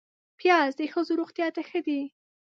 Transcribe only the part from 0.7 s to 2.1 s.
د ښځو روغتیا ته ښه دی